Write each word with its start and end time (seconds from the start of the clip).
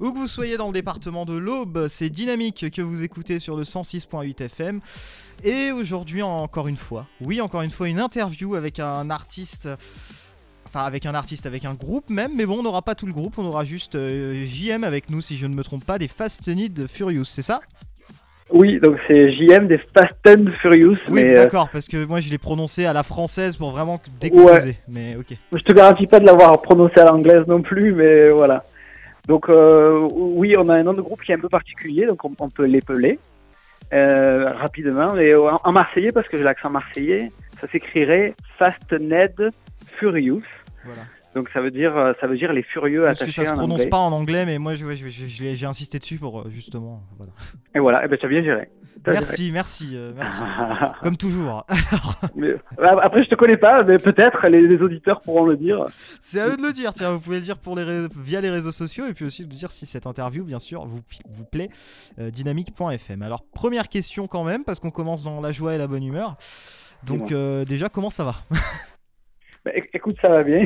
Où 0.00 0.12
que 0.12 0.18
vous 0.18 0.28
soyez 0.28 0.56
dans 0.56 0.68
le 0.68 0.72
département 0.72 1.26
de 1.26 1.36
l'Aube, 1.36 1.86
c'est 1.88 2.08
Dynamique 2.08 2.70
que 2.74 2.80
vous 2.80 3.02
écoutez 3.02 3.38
sur 3.38 3.54
le 3.54 3.64
106.8 3.64 4.44
FM. 4.44 4.80
Et 5.44 5.72
aujourd'hui, 5.72 6.22
encore 6.22 6.68
une 6.68 6.78
fois, 6.78 7.06
oui, 7.20 7.42
encore 7.42 7.60
une 7.60 7.70
fois, 7.70 7.86
une 7.86 8.00
interview 8.00 8.54
avec 8.54 8.80
un 8.80 9.10
artiste. 9.10 9.68
Enfin, 10.64 10.84
avec 10.84 11.04
un 11.04 11.14
artiste, 11.14 11.44
avec 11.44 11.66
un 11.66 11.74
groupe 11.74 12.08
même, 12.08 12.30
mais 12.34 12.46
bon, 12.46 12.60
on 12.60 12.62
n'aura 12.62 12.80
pas 12.80 12.94
tout 12.94 13.04
le 13.04 13.12
groupe, 13.12 13.38
on 13.38 13.44
aura 13.44 13.64
juste 13.64 13.96
euh, 13.96 14.44
JM 14.44 14.84
avec 14.84 15.10
nous, 15.10 15.20
si 15.20 15.36
je 15.36 15.46
ne 15.46 15.54
me 15.54 15.64
trompe 15.64 15.84
pas, 15.84 15.98
des 15.98 16.06
Fast 16.06 16.48
Need 16.48 16.86
Furious, 16.86 17.24
c'est 17.24 17.42
ça? 17.42 17.60
Oui, 18.52 18.78
donc 18.80 18.96
c'est 19.06 19.32
JM 19.32 19.66
des 19.66 19.78
Fast 19.78 20.16
and 20.28 20.50
Furious. 20.62 20.96
Oui, 21.08 21.24
mais, 21.24 21.30
euh, 21.32 21.42
d'accord, 21.42 21.68
parce 21.72 21.88
que 21.88 22.04
moi 22.06 22.20
je 22.20 22.30
l'ai 22.30 22.38
prononcé 22.38 22.86
à 22.86 22.92
la 22.92 23.02
française 23.02 23.56
pour 23.56 23.70
vraiment 23.72 24.00
décomposer. 24.20 24.78
Mais 24.88 25.16
ok. 25.16 25.36
Je 25.52 25.62
te 25.62 25.72
garantis 25.72 26.06
pas 26.06 26.20
de 26.20 26.26
l'avoir 26.26 26.62
prononcé 26.62 27.00
à 27.00 27.04
l'anglaise 27.04 27.46
non 27.48 27.62
plus, 27.62 27.92
mais 27.92 28.28
voilà. 28.30 28.64
Donc 29.28 29.48
euh, 29.48 30.08
oui, 30.12 30.56
on 30.56 30.68
a 30.68 30.74
un 30.76 30.82
nom 30.82 30.92
de 30.92 31.00
groupe 31.00 31.22
qui 31.22 31.32
est 31.32 31.34
un 31.34 31.40
peu 31.40 31.48
particulier, 31.48 32.06
donc 32.06 32.24
on, 32.24 32.32
on 32.40 32.48
peut 32.48 32.64
l'épeler 32.64 33.18
euh, 33.92 34.52
rapidement. 34.54 35.16
Et 35.16 35.34
en, 35.34 35.60
en 35.62 35.72
marseillais, 35.72 36.12
parce 36.12 36.28
que 36.28 36.36
j'ai 36.36 36.44
l'accent 36.44 36.70
marseillais, 36.70 37.30
ça 37.58 37.68
s'écrirait 37.68 38.34
Fast 38.58 38.92
Ned 38.92 39.50
Furious. 39.98 40.42
Voilà. 40.84 41.02
Donc 41.34 41.48
ça 41.52 41.60
veut 41.60 41.70
dire 41.70 41.96
euh, 41.96 42.12
ça 42.20 42.26
veut 42.26 42.36
dire 42.36 42.52
les 42.52 42.62
furieux 42.64 43.04
Parce 43.04 43.20
que 43.20 43.24
attachés 43.24 43.44
ça 43.44 43.50
se 43.52 43.56
prononce 43.56 43.80
anglais. 43.82 43.88
pas 43.90 43.98
en 43.98 44.12
anglais, 44.12 44.44
mais 44.46 44.58
moi 44.58 44.74
je- 44.74 44.84
je- 44.90 45.08
je- 45.08 45.26
je 45.26 45.42
l'ai- 45.44 45.54
j'ai 45.54 45.66
insisté 45.66 45.98
dessus 46.00 46.16
pour 46.18 46.40
euh, 46.40 46.48
justement. 46.50 47.02
Voilà. 47.18 47.32
Et 47.74 47.78
voilà, 47.78 48.04
et 48.04 48.08
ben 48.08 48.18
tu 48.18 48.26
as 48.26 48.28
bien 48.28 48.42
géré. 48.42 48.68
Merci, 49.06 49.50
merci, 49.52 49.90
euh, 49.94 50.12
merci. 50.14 50.42
Comme 51.02 51.16
toujours. 51.16 51.64
Mais, 52.36 52.54
après, 52.78 53.24
je 53.24 53.30
te 53.30 53.34
connais 53.34 53.56
pas, 53.56 53.82
mais 53.82 53.96
peut-être 53.96 54.46
les, 54.48 54.66
les 54.66 54.82
auditeurs 54.82 55.20
pourront 55.22 55.44
le 55.46 55.56
dire. 55.56 55.86
C'est 56.20 56.40
à 56.40 56.48
eux 56.48 56.56
de 56.56 56.62
le 56.62 56.72
dire. 56.72 56.92
Tiens, 56.92 57.12
vous 57.12 57.20
pouvez 57.20 57.36
le 57.36 57.42
dire 57.42 57.56
pour 57.58 57.76
les 57.76 57.82
ré- 57.84 58.08
via 58.16 58.40
les 58.40 58.50
réseaux 58.50 58.70
sociaux 58.70 59.06
et 59.06 59.14
puis 59.14 59.24
aussi 59.24 59.44
de 59.44 59.48
dire 59.50 59.70
si 59.70 59.86
cette 59.86 60.06
interview, 60.06 60.44
bien 60.44 60.58
sûr, 60.58 60.84
vous, 60.86 61.00
vous 61.30 61.44
plaît. 61.44 61.70
euh, 62.18 62.30
dynamique.fm. 62.30 63.22
Alors, 63.22 63.42
première 63.54 63.88
question 63.88 64.26
quand 64.26 64.44
même, 64.44 64.64
parce 64.64 64.80
qu'on 64.80 64.90
commence 64.90 65.22
dans 65.22 65.40
la 65.40 65.52
joie 65.52 65.74
et 65.74 65.78
la 65.78 65.86
bonne 65.86 66.04
humeur. 66.04 66.36
Donc, 67.04 67.32
euh, 67.32 67.64
déjà, 67.64 67.88
comment 67.88 68.10
ça 68.10 68.24
va? 68.24 68.34
Bah, 69.64 69.72
éc- 69.74 69.90
écoute, 69.92 70.16
ça 70.22 70.28
va 70.30 70.42
bien. 70.42 70.64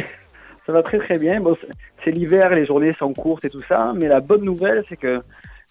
Ça 0.67 0.73
va 0.73 0.83
très 0.85 0.99
très 0.99 1.19
bien. 1.19 1.41
Bon, 1.41 1.57
c'est 2.05 2.11
l'hiver, 2.13 2.51
les 2.51 2.65
journées 2.65 2.93
sont 2.99 3.13
courtes 3.13 3.45
et 3.45 3.51
tout 3.51 3.63
ça, 3.69 3.93
mais 3.95 4.07
la 4.07 4.21
bonne 4.21 4.45
nouvelle, 4.45 4.85
c'est 4.89 4.97
que 4.97 5.21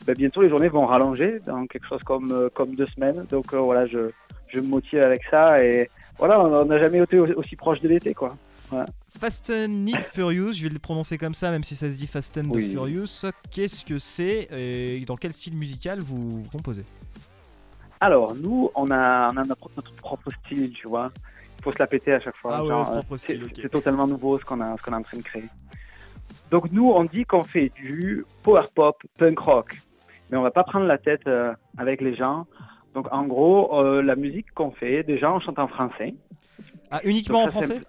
bah, 0.06 0.14
bientôt 0.14 0.42
les 0.42 0.50
journées 0.50 0.70
vont 0.70 0.86
rallonger 0.86 1.40
dans 1.46 1.66
quelque 1.68 1.88
chose 1.88 2.02
comme, 2.04 2.32
euh, 2.32 2.50
comme 2.54 2.76
deux 2.76 2.88
semaines. 2.88 3.26
Donc 3.30 3.54
euh, 3.54 3.60
voilà, 3.60 3.86
je, 3.88 4.10
je 4.48 4.60
me 4.60 4.68
motive 4.68 5.00
avec 5.02 5.22
ça 5.30 5.64
et 5.64 5.90
voilà, 6.18 6.40
on 6.40 6.66
n'a 6.66 6.80
jamais 6.80 7.00
été 7.00 7.20
au- 7.20 7.40
aussi 7.40 7.56
proche 7.56 7.80
de 7.82 7.88
l'été, 7.90 8.14
quoi. 8.14 8.30
Fast 9.20 9.52
and 9.52 9.86
Furious, 10.02 10.54
je 10.54 10.64
vais 10.64 10.70
le 10.70 10.80
prononcer 10.80 11.18
comme 11.20 11.36
ça, 11.36 11.52
même 11.52 11.64
si 11.64 11.76
ça 11.76 11.88
se 11.92 11.98
dit 11.98 12.08
Fast 12.08 12.38
and 12.40 12.50
Oui. 12.50 12.72
Furious. 12.72 13.26
Qu'est-ce 13.52 13.86
que 13.86 14.00
c'est 14.00 14.48
et 14.52 15.04
dans 15.06 15.16
quel 15.16 15.32
style 15.32 15.56
musical 15.56 16.00
vous, 16.00 16.42
vous 16.44 16.50
composez? 16.50 16.84
Alors, 18.02 18.34
nous, 18.36 18.72
on 18.76 18.90
a, 18.90 19.32
on 19.32 19.38
a 19.38 19.44
notre, 19.46 19.70
notre 19.78 19.94
propre 19.96 20.30
style, 20.44 20.72
tu 20.72 20.88
vois. 20.88 21.12
Il 21.60 21.64
faut 21.64 21.72
se 21.72 21.80
la 21.80 21.88
péter 21.88 22.14
à 22.14 22.20
chaque 22.20 22.36
fois. 22.36 22.56
Ah 22.56 22.66
ouais, 22.66 22.74
euh, 23.12 23.18
style, 23.18 23.46
c'est 23.62 23.70
totalement 23.70 24.08
nouveau 24.08 24.40
ce 24.40 24.44
qu'on 24.44 24.60
a, 24.60 24.76
ce 24.78 24.82
qu'on 24.82 24.92
est 24.94 24.98
en 24.98 25.04
train 25.04 25.18
de 25.18 25.24
créer. 25.24 25.44
Donc, 26.50 26.72
nous, 26.72 26.90
on 26.90 27.04
dit 27.04 27.24
qu'on 27.26 27.44
fait 27.44 27.70
du 27.70 28.26
power 28.42 28.64
pop, 28.74 29.02
punk 29.18 29.40
rock. 29.40 29.78
Mais 30.34 30.40
on 30.40 30.42
va 30.42 30.50
pas 30.50 30.64
prendre 30.64 30.88
la 30.88 30.98
tête 30.98 31.28
euh, 31.28 31.54
avec 31.78 32.02
les 32.02 32.16
gens. 32.16 32.48
Donc, 32.96 33.06
en 33.12 33.26
gros, 33.28 33.80
euh, 33.80 34.02
la 34.02 34.16
musique 34.16 34.52
qu'on 34.56 34.72
fait, 34.72 35.04
déjà, 35.04 35.32
on 35.32 35.40
chante 35.40 35.60
en 35.60 35.68
français. 35.68 36.16
Ah, 36.90 37.02
uniquement 37.04 37.42
en 37.42 37.44
Donc 37.44 37.52
français 37.52 37.82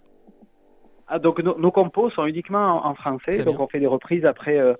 Ah, 1.09 1.19
donc, 1.19 1.39
nos- 1.41 1.59
nos 1.59 1.71
compos 1.71 2.11
sont 2.11 2.27
uniquement 2.27 2.85
en, 2.85 2.91
en 2.91 2.95
français. 2.97 3.33
Très 3.37 3.45
donc, 3.45 3.57
bien. 3.57 3.65
on 3.65 3.69
fait 3.69 3.81
des 3.81 3.87
reprises 3.87 4.27
après 4.27 4.59
euh, 4.59 4.75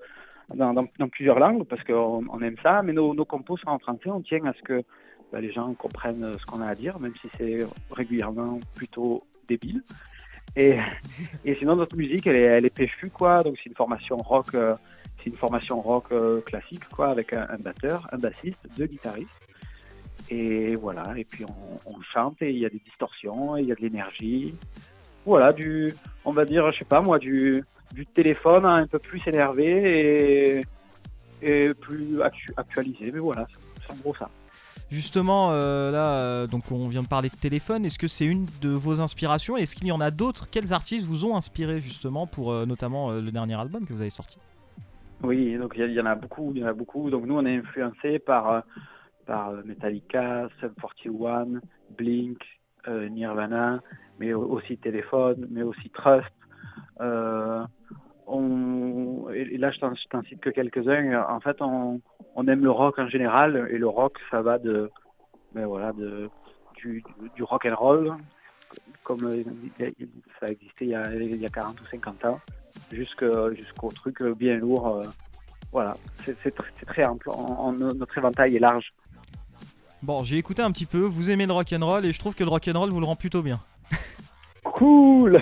dans, 0.53 0.73
dans- 0.75 0.85
dans 0.99 1.07
plusieurs 1.09 1.39
langues 1.39 1.63
parce 1.63 1.83
qu'on 1.83 2.23
on 2.31 2.39
aime 2.43 2.55
ça. 2.61 2.83
Mais 2.83 2.93
nos, 2.93 3.15
nos 3.15 3.25
compos 3.25 3.57
sont 3.57 3.69
en 3.69 3.79
français. 3.79 4.11
On 4.11 4.21
tient 4.21 4.45
à 4.45 4.53
ce 4.53 4.61
que 4.61 4.83
bah, 5.31 5.41
les 5.41 5.51
gens 5.51 5.73
comprennent 5.73 6.33
ce 6.37 6.45
qu'on 6.45 6.61
a 6.61 6.67
à 6.67 6.75
dire, 6.75 6.99
même 6.99 7.13
si 7.19 7.27
c'est 7.35 7.65
régulièrement 7.91 8.59
plutôt 8.75 9.23
débile. 9.47 9.81
Et, 10.55 10.75
et 11.45 11.55
sinon, 11.55 11.75
notre 11.77 11.97
musique, 11.97 12.27
elle 12.27 12.35
est, 12.37 12.41
elle 12.43 12.65
est 12.67 12.75
péchue, 12.75 13.09
quoi. 13.09 13.41
Donc, 13.41 13.55
c'est 13.57 13.71
une 13.71 13.75
formation 13.75 14.17
rock, 14.17 14.53
euh, 14.53 14.75
c'est 15.25 15.31
une 15.31 15.37
formation 15.37 15.81
rock 15.81 16.05
euh, 16.11 16.39
classique, 16.41 16.87
quoi, 16.89 17.09
avec 17.09 17.33
un, 17.33 17.57
batteur, 17.57 18.07
un 18.11 18.17
bassiste, 18.17 18.59
deux 18.77 18.85
guitaristes. 18.85 19.41
Et 20.29 20.75
voilà. 20.75 21.03
Et 21.17 21.23
puis, 21.23 21.45
on, 21.85 22.01
chante 22.13 22.41
et 22.41 22.51
il 22.51 22.59
y 22.59 22.65
a 22.65 22.69
des 22.69 22.81
distorsions, 22.85 23.57
il 23.57 23.65
y 23.65 23.71
a 23.71 23.75
de 23.75 23.81
l'énergie. 23.81 24.53
Voilà, 25.25 25.51
du, 25.51 25.91
on 26.23 26.31
va 26.31 26.45
dire, 26.45 26.71
je 26.71 26.79
sais 26.79 26.85
pas 26.85 27.01
moi, 27.01 27.17
du, 27.17 27.63
du 27.93 28.05
téléphone 28.05 28.65
un 28.65 28.85
peu 28.85 28.99
plus 28.99 29.21
énervé 29.25 30.61
et, 30.61 30.65
et 31.41 31.73
plus 31.73 32.21
actu- 32.21 32.53
actualisé. 32.55 33.11
Mais 33.11 33.19
voilà, 33.19 33.47
c'est 33.81 33.93
en 33.93 33.97
gros 33.97 34.15
ça. 34.15 34.29
Justement, 34.91 35.49
euh, 35.51 35.89
là, 35.89 36.19
euh, 36.19 36.47
donc 36.47 36.71
on 36.71 36.87
vient 36.87 37.01
de 37.01 37.07
parler 37.07 37.29
de 37.29 37.35
téléphone. 37.35 37.85
Est-ce 37.85 37.97
que 37.97 38.07
c'est 38.07 38.25
une 38.25 38.45
de 38.61 38.69
vos 38.69 39.01
inspirations? 39.01 39.57
Est-ce 39.57 39.75
qu'il 39.75 39.87
y 39.87 39.91
en 39.91 40.01
a 40.01 40.11
d'autres? 40.11 40.45
Quels 40.51 40.73
artistes 40.73 41.07
vous 41.07 41.25
ont 41.25 41.35
inspiré 41.35 41.81
justement 41.81 42.27
pour 42.27 42.53
notamment 42.67 43.11
le 43.11 43.31
dernier 43.31 43.59
album 43.59 43.87
que 43.87 43.93
vous 43.93 44.01
avez 44.01 44.11
sorti? 44.11 44.37
Oui, 45.25 45.57
donc 45.57 45.73
il 45.75 45.91
y, 45.91 46.01
en 46.01 46.05
a 46.05 46.15
beaucoup, 46.15 46.51
il 46.53 46.61
y 46.61 46.63
en 46.63 46.67
a 46.67 46.73
beaucoup. 46.73 47.09
Donc 47.09 47.25
nous, 47.25 47.35
on 47.35 47.45
est 47.45 47.57
influencé 47.57 48.19
par 48.19 48.51
euh, 48.51 48.59
euh, 49.29 49.63
Metallica, 49.65 50.47
Sum 50.59 50.73
41, 50.79 51.61
Blink, 51.97 52.37
euh, 52.87 53.09
Nirvana, 53.09 53.81
mais 54.19 54.33
au- 54.33 54.45
aussi 54.45 54.77
Téléphone, 54.77 55.47
mais 55.49 55.63
aussi 55.63 55.89
Trust. 55.89 56.31
On, 58.27 59.29
et 59.29 59.57
là, 59.57 59.71
je 59.71 59.79
t'en 59.79 60.23
cite 60.23 60.41
que 60.41 60.49
quelques-uns. 60.49 61.23
En 61.29 61.39
fait, 61.39 61.57
on, 61.61 62.01
aime 62.47 62.63
le 62.63 62.71
rock 62.71 62.97
en 62.99 63.07
général, 63.07 63.67
et 63.69 63.77
le 63.77 63.87
rock, 63.87 64.17
ça 64.31 64.41
va 64.41 64.57
de, 64.57 64.89
ben 65.53 65.65
voilà, 65.65 65.91
de 65.93 66.29
du, 66.75 67.03
du 67.35 67.43
rock 67.43 67.65
and 67.65 67.75
roll, 67.75 68.15
comme 69.03 69.43
ça 70.39 70.49
existait 70.49 70.85
il 70.85 70.89
y 70.89 71.45
a 71.45 71.49
40 71.49 71.79
ou 71.79 71.85
50 71.85 72.25
ans, 72.25 72.41
jusqu'au 72.91 73.53
jusqu'au 73.53 73.89
truc 73.91 74.21
bien 74.37 74.55
lourd. 74.57 74.87
euh, 74.87 75.03
voilà, 75.71 75.97
c'est 76.23 76.35
c'est 76.43 76.55
tr- 76.57 76.63
c'est 76.79 76.85
très 76.85 77.05
ample. 77.05 77.29
Notre 77.77 78.17
éventail 78.17 78.55
est 78.55 78.59
large. 78.59 78.93
Bon, 80.03 80.23
j'ai 80.23 80.37
écouté 80.37 80.61
un 80.61 80.71
petit 80.71 80.85
peu. 80.85 80.99
Vous 80.99 81.29
aimez 81.29 81.45
le 81.47 81.53
rock 81.53 81.73
and 81.73 81.85
roll 81.85 82.05
et 82.05 82.11
je 82.11 82.19
trouve 82.19 82.35
que 82.35 82.43
le 82.43 82.49
rock 82.49 82.67
and 82.73 82.79
roll 82.79 82.89
vous 82.91 82.99
le 82.99 83.05
rend 83.05 83.15
plutôt 83.15 83.41
bien. 83.41 83.59
Cool 84.63 85.41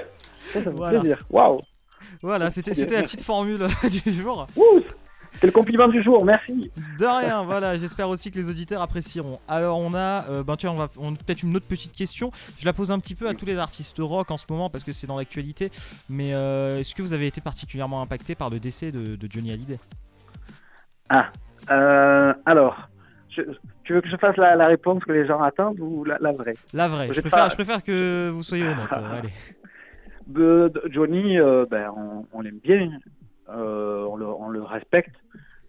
Ça, 0.51 0.53
ça 0.59 0.61
fait 0.63 0.69
Voilà. 0.71 0.99
plaisir. 0.99 1.25
Waouh 1.29 1.59
Voilà, 2.21 2.51
c'était 2.51 2.73
la 2.73 3.03
petite 3.03 3.21
formule 3.23 3.67
du 4.05 4.11
jour. 4.13 4.45
Wouh 4.55 4.81
C'est 5.39 5.47
le 5.47 5.51
compliment 5.51 5.87
du 5.87 6.01
jour, 6.01 6.23
merci 6.23 6.71
De 6.99 7.05
rien, 7.05 7.43
voilà, 7.43 7.77
j'espère 7.77 8.07
aussi 8.07 8.31
que 8.31 8.37
les 8.37 8.49
auditeurs 8.49 8.81
apprécieront. 8.81 9.39
Alors 9.47 9.77
on 9.79 9.93
a, 9.93 10.25
euh, 10.29 10.43
ben 10.43 10.55
tiens, 10.55 10.71
on 10.71 10.75
va 10.77 10.87
on, 10.97 11.13
peut-être 11.15 11.43
une 11.43 11.55
autre 11.55 11.67
petite 11.67 11.91
question. 11.91 12.31
Je 12.57 12.65
la 12.65 12.71
pose 12.71 12.91
un 12.91 12.99
petit 12.99 13.15
peu 13.15 13.27
à 13.27 13.33
tous 13.33 13.45
les 13.45 13.57
artistes 13.57 13.97
rock 13.99 14.31
en 14.31 14.37
ce 14.37 14.45
moment 14.49 14.69
parce 14.69 14.83
que 14.85 14.91
c'est 14.93 15.07
dans 15.07 15.17
l'actualité. 15.17 15.69
Mais 16.09 16.33
euh, 16.33 16.77
est-ce 16.79 16.95
que 16.95 17.01
vous 17.01 17.11
avez 17.13 17.27
été 17.27 17.41
particulièrement 17.41 18.01
impacté 18.01 18.35
par 18.35 18.49
le 18.49 18.59
décès 18.59 18.91
de, 18.91 19.15
de 19.17 19.27
Johnny 19.29 19.51
Hallyday? 19.51 19.79
Euh, 21.71 22.33
alors, 22.45 22.89
je- 23.29 23.41
tu 23.83 23.93
veux 23.93 24.01
que 24.01 24.09
je 24.09 24.17
fasse 24.17 24.37
la, 24.37 24.55
la 24.55 24.67
réponse 24.67 25.03
que 25.03 25.11
les 25.11 25.25
gens 25.27 25.41
attendent 25.41 25.79
ou 25.79 26.03
la, 26.05 26.17
la 26.21 26.31
vraie? 26.31 26.53
La 26.73 26.87
vraie. 26.87 27.07
Je 27.11 27.21
préfère, 27.21 27.31
pas- 27.45 27.49
je 27.49 27.55
préfère 27.55 27.83
que 27.83 28.29
vous 28.29 28.43
soyez 28.43 28.63
honnête. 28.65 28.87
allez. 28.91 29.29
de, 30.27 30.71
de 30.73 30.83
Johnny, 30.91 31.37
ben, 31.69 31.89
on, 31.97 32.25
on 32.31 32.41
l'aime 32.41 32.59
bien, 32.63 32.89
on, 33.55 34.15
le, 34.15 34.25
on 34.25 34.49
le 34.49 34.63
respecte, 34.63 35.15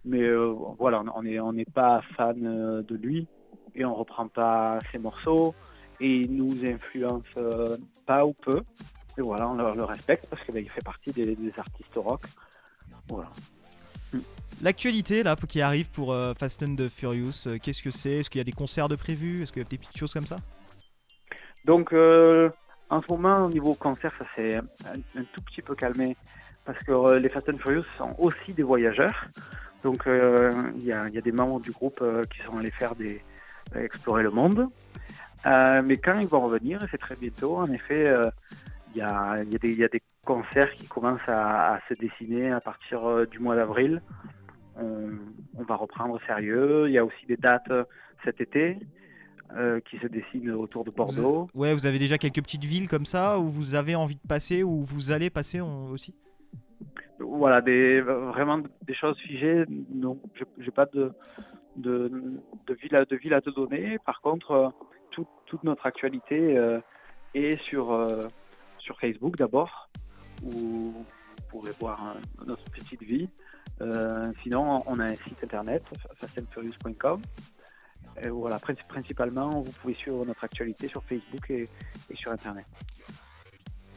mais 0.03 0.21
euh, 0.21 0.53
voilà, 0.77 1.03
on 1.15 1.23
n'est 1.23 1.39
on 1.39 1.53
n'est 1.53 1.65
pas 1.65 2.01
fan 2.15 2.45
euh, 2.45 2.81
de 2.81 2.95
lui 2.95 3.27
et 3.75 3.85
on 3.85 3.93
reprend 3.95 4.27
pas 4.27 4.79
ses 4.91 4.97
morceaux 4.97 5.53
et 5.99 6.21
il 6.21 6.35
nous 6.35 6.65
influence 6.65 7.23
euh, 7.37 7.77
pas 8.05 8.25
ou 8.25 8.33
peu. 8.33 8.61
Et 9.17 9.21
voilà, 9.21 9.47
on 9.49 9.55
le, 9.55 9.75
le 9.75 9.83
respecte 9.83 10.27
parce 10.29 10.43
qu'il 10.43 10.69
fait 10.69 10.83
partie 10.83 11.11
des, 11.11 11.35
des 11.35 11.53
artistes 11.57 11.95
rock. 11.95 12.23
Voilà. 13.07 13.29
L'actualité 14.61 15.23
là 15.23 15.35
qui 15.35 15.61
arrive 15.61 15.89
pour 15.91 16.13
euh, 16.13 16.33
Fast 16.33 16.63
and 16.63 16.75
the 16.75 16.87
Furious, 16.87 17.47
euh, 17.47 17.57
qu'est-ce 17.61 17.83
que 17.83 17.91
c'est? 17.91 18.19
Est-ce 18.19 18.29
qu'il 18.29 18.39
y 18.39 18.41
a 18.41 18.45
des 18.45 18.51
concerts 18.53 18.87
de 18.87 18.95
prévus? 18.95 19.41
Est-ce 19.41 19.51
qu'il 19.51 19.61
y 19.61 19.65
a 19.65 19.69
des 19.69 19.77
petites 19.77 19.97
choses 19.97 20.13
comme 20.13 20.25
ça? 20.25 20.37
Donc, 21.65 21.91
euh, 21.93 22.49
en 22.89 23.01
ce 23.01 23.11
moment, 23.11 23.45
au 23.45 23.49
niveau 23.49 23.73
concert, 23.73 24.13
ça 24.17 24.25
s'est 24.35 24.55
un, 24.57 25.23
tout 25.33 25.41
petit 25.41 25.61
peu 25.61 25.75
calmé 25.75 26.15
parce 26.65 26.79
que 26.83 26.91
euh, 26.91 27.19
les 27.19 27.29
Fast 27.29 27.49
and 27.49 27.57
Furious 27.57 27.85
sont 27.95 28.15
aussi 28.17 28.51
des 28.53 28.63
voyageurs. 28.63 29.27
Donc, 29.83 30.07
euh, 30.07 30.51
il 30.77 30.83
y, 30.83 30.91
a, 30.91 31.09
des 31.09 31.31
membres 31.31 31.59
du 31.59 31.71
groupe 31.71 31.99
euh, 32.01 32.23
qui 32.23 32.39
sont 32.41 32.57
allés 32.57 32.71
faire 32.71 32.95
des 32.95 33.21
explorer 33.75 34.23
le 34.23 34.29
monde. 34.29 34.67
Mais 35.45 35.97
quand 35.97 36.19
ils 36.19 36.27
vont 36.27 36.41
revenir, 36.41 36.83
et 36.83 36.87
c'est 36.91 36.99
très 36.99 37.15
bientôt, 37.15 37.57
en 37.57 37.65
effet, 37.65 38.13
il 38.93 38.97
y, 38.97 39.01
a, 39.01 39.43
des- 39.43 39.73
y 39.73 40.01
concerts 40.23 40.71
qui 40.73 40.87
commencent 40.87 41.27
à, 41.27 41.79
se 41.89 41.95
dessiner 41.95 42.51
à 42.51 42.61
partir 42.61 43.27
du 43.27 43.39
mois 43.39 43.55
d'avril. 43.55 44.01
On, 44.77 45.09
on 45.57 45.63
va 45.63 45.75
reprendre 45.75 46.19
sérieux. 46.27 46.85
Il 46.87 46.93
y 46.93 46.97
a 46.97 47.05
aussi 47.05 47.25
des 47.27 47.37
dates 47.37 47.71
cet 48.23 48.39
été 48.41 48.77
euh, 49.55 49.79
qui 49.81 49.97
se 49.99 50.07
dessinent 50.07 50.51
autour 50.51 50.83
de 50.83 50.91
Bordeaux. 50.91 51.47
Ouais, 51.53 51.73
vous 51.73 51.85
avez 51.85 51.99
déjà 51.99 52.17
quelques 52.17 52.41
petites 52.41 52.65
villes 52.65 52.87
comme 52.89 53.05
ça 53.05 53.39
où 53.39 53.45
vous 53.47 53.75
avez 53.75 53.95
envie 53.95 54.15
de 54.15 54.27
passer, 54.27 54.63
où 54.63 54.81
vous 54.83 55.11
allez 55.11 55.29
passer 55.29 55.61
on- 55.61 55.89
aussi 55.89 56.13
voilà, 57.19 57.61
des, 57.61 58.01
vraiment 58.01 58.57
des 58.81 58.93
choses 58.93 59.17
figées, 59.19 59.63
non, 59.93 60.19
j'ai 60.57 60.71
pas 60.71 60.85
de, 60.85 61.13
de, 61.77 62.11
de, 62.67 62.73
ville 62.73 62.95
à, 62.95 63.05
de 63.05 63.15
ville 63.15 63.33
à 63.33 63.39
te 63.41 63.49
donner. 63.49 63.97
Par 64.05 64.19
contre, 64.21 64.73
toute 65.45 65.63
notre 65.63 65.85
actualité 65.85 66.57
est 67.33 67.61
sur, 67.63 67.97
sur 68.79 68.99
Facebook 68.99 69.37
d'abord, 69.37 69.89
où 70.43 70.49
vous 70.49 71.05
pourrez 71.49 71.71
voir 71.79 72.17
notre 72.45 72.63
petite 72.65 73.01
vie. 73.01 73.29
sinon, 74.43 74.79
on 74.85 74.99
a 74.99 75.05
un 75.05 75.15
site 75.15 75.41
internet, 75.43 75.83
fastandfurious.com. 76.19 77.21
voilà, 78.29 78.59
principalement, 78.59 79.61
vous 79.61 79.71
pouvez 79.71 79.93
suivre 79.93 80.25
notre 80.25 80.43
actualité 80.43 80.87
sur 80.87 81.03
Facebook 81.03 81.49
et 81.49 81.65
sur 82.15 82.31
Internet. 82.31 82.65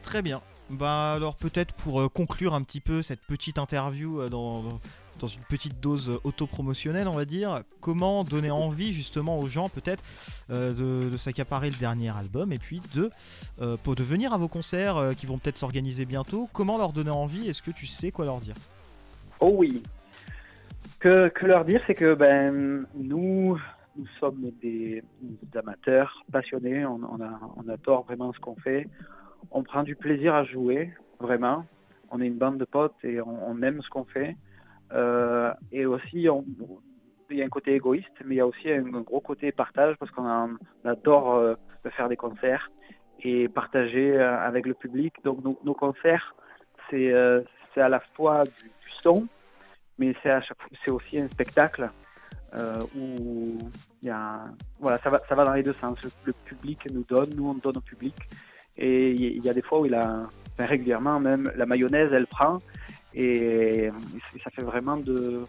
Très 0.03 0.21
bien. 0.21 0.41
Bah 0.69 1.13
alors 1.13 1.35
peut-être 1.35 1.73
pour 1.75 1.99
euh, 1.99 2.09
conclure 2.09 2.53
un 2.53 2.61
petit 2.61 2.79
peu 2.79 3.01
cette 3.01 3.21
petite 3.21 3.57
interview 3.57 4.21
euh, 4.21 4.29
dans, 4.29 4.79
dans, 5.19 5.27
une 5.27 5.41
petite 5.49 5.79
dose 5.79 6.09
euh, 6.09 6.19
autopromotionnelle 6.23 7.07
on 7.07 7.13
va 7.13 7.25
dire, 7.25 7.63
comment 7.81 8.23
donner 8.23 8.51
envie 8.51 8.93
justement 8.93 9.39
aux 9.39 9.47
gens 9.47 9.67
peut-être 9.67 10.03
de, 10.49 11.17
s'accaparer 11.17 11.71
le 11.71 11.75
dernier 11.75 12.15
album 12.15 12.51
et 12.53 12.59
puis 12.59 12.81
de, 12.93 13.09
pour 13.83 13.95
de 13.95 14.03
venir 14.03 14.31
à 14.31 14.37
vos 14.37 14.47
concerts 14.47 15.11
qui 15.17 15.25
vont 15.25 15.37
peut-être 15.37 15.57
s'organiser 15.57 16.05
bientôt, 16.05 16.47
comment 16.53 16.77
leur 16.77 16.93
donner 16.93 17.09
envie? 17.09 17.49
Est-ce 17.49 17.61
que 17.61 17.71
tu 17.71 17.85
sais 17.85 18.11
quoi 18.11 18.25
leur 18.25 18.39
dire? 18.39 18.55
Oh 19.39 19.53
oui. 19.57 19.83
Que, 20.99 21.31
leur 21.41 21.65
dire 21.65 21.81
c'est 21.87 21.95
que 21.95 22.13
ben 22.13 22.85
nous 22.95 23.59
nous 23.99 24.07
sommes 24.19 24.51
des, 24.61 25.03
amateurs 25.55 26.23
passionnés, 26.31 26.85
on, 26.85 27.69
adore 27.69 28.03
vraiment 28.05 28.33
ce 28.33 28.39
qu'on 28.39 28.55
fait 28.55 28.87
on 29.51 29.63
prend 29.63 29.83
du 29.83 29.95
plaisir 29.95 30.35
à 30.35 30.43
jouer, 30.43 30.93
vraiment. 31.19 31.65
On 32.11 32.21
est 32.21 32.27
une 32.27 32.37
bande 32.37 32.57
de 32.57 32.65
potes 32.65 32.95
et 33.03 33.21
on, 33.21 33.61
aime 33.61 33.81
ce 33.81 33.89
qu'on 33.89 34.05
fait. 34.05 34.35
Euh, 34.93 35.53
et 35.71 35.85
aussi, 35.85 36.27
il 37.29 37.37
y 37.37 37.41
a 37.41 37.45
un 37.45 37.49
côté 37.49 37.75
égoïste, 37.75 38.07
mais 38.25 38.35
il 38.35 38.37
y 38.37 38.41
a 38.41 38.47
aussi 38.47 38.71
un, 38.71 38.81
gros 39.01 39.21
côté 39.21 39.51
partage 39.51 39.95
parce 39.97 40.11
qu'on 40.11 40.57
adore 40.83 41.35
euh, 41.35 41.55
faire 41.91 42.09
des 42.09 42.15
concerts 42.15 42.71
et 43.21 43.47
partager 43.47 44.17
euh, 44.17 44.39
avec 44.39 44.65
le 44.65 44.73
public. 44.73 45.13
Donc 45.23 45.43
nos, 45.43 45.73
concerts, 45.73 46.35
c'est 46.89 47.13
à 47.13 47.89
la 47.89 47.99
fois 48.15 48.45
du, 48.45 48.71
son, 49.03 49.27
mais 49.99 50.15
c'est 50.23 50.91
aussi 50.91 51.19
un 51.19 51.27
spectacle 51.27 51.89
où 52.95 53.57
il 54.01 54.07
y 54.07 54.09
a, 54.09 54.45
voilà, 54.79 54.97
ça 54.99 55.09
va, 55.09 55.17
ça 55.17 55.35
va 55.35 55.45
dans 55.45 55.53
les 55.53 55.63
deux 55.63 55.73
sens. 55.73 55.97
le 56.25 56.33
public 56.45 56.79
nous 56.91 57.03
donne, 57.07 57.29
nous 57.35 57.47
on 57.47 57.53
donne 57.53 57.77
au 57.77 57.81
public. 57.81 58.15
Et 58.81 59.11
il 59.11 59.43
y 59.43 59.49
a 59.49 59.53
des 59.53 59.61
fois 59.61 59.81
où 59.81 59.85
il 59.85 59.93
a, 59.93 60.29
régulièrement 60.57 61.19
même, 61.19 61.51
la 61.55 61.65
mayonnaise, 61.65 62.09
elle 62.13 62.27
prend. 62.27 62.57
Et 63.13 63.89
ça 64.41 64.49
fait 64.51 64.63
vraiment 64.63 64.95
de, 64.95 65.43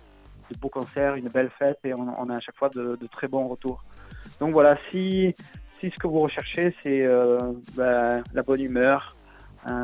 beaux 0.60 0.68
concerts, 0.68 1.14
une 1.14 1.28
belle 1.28 1.50
fête. 1.56 1.78
Et 1.84 1.94
on, 1.94 2.28
a 2.28 2.36
à 2.36 2.40
chaque 2.40 2.56
fois 2.56 2.70
de, 2.70 2.98
très 3.12 3.28
bons 3.28 3.46
retours. 3.46 3.84
Donc 4.40 4.52
voilà, 4.52 4.76
si, 4.90 5.32
si 5.78 5.90
ce 5.90 5.96
que 5.96 6.08
vous 6.08 6.20
recherchez, 6.20 6.74
c'est 6.82 7.02
euh, 7.02 7.38
ben, 7.76 8.22
la 8.34 8.42
bonne 8.42 8.60
humeur, 8.60 9.10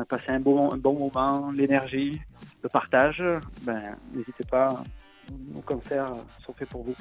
passer 0.09 0.31
un 0.31 0.41
bon, 0.41 0.75
bon 0.75 0.99
moment, 0.99 1.51
l'énergie, 1.51 2.19
le 2.61 2.67
partage, 2.67 3.23
ben, 3.63 3.81
n'hésitez 4.13 4.43
pas. 4.49 4.83
Nos 5.53 5.61
concerts 5.61 6.11
sont 6.45 6.53
faits 6.53 6.69
pour 6.69 6.83
vous. 6.83 6.95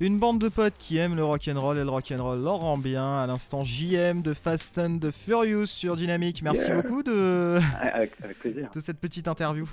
Une 0.00 0.18
bande 0.18 0.38
de 0.40 0.48
potes 0.48 0.78
qui 0.78 0.96
aiment 0.96 1.14
le 1.14 1.24
rock'n'roll 1.24 1.76
et 1.76 1.84
le 1.84 1.90
rock'n'roll 1.90 2.42
leur 2.42 2.56
rend 2.56 2.78
bien. 2.78 3.18
À 3.18 3.26
l'instant 3.26 3.64
JM 3.64 4.22
de 4.22 4.32
Fast 4.32 4.78
and 4.78 4.96
de 4.96 5.10
Furious 5.10 5.66
sur 5.66 5.94
Dynamic. 5.94 6.42
Merci 6.42 6.70
beaucoup 6.72 7.02
de... 7.02 7.60
Avec, 7.92 8.16
plaisir. 8.38 8.70
de 8.74 8.80
cette 8.80 8.98
petite 8.98 9.28
interview. 9.28 9.68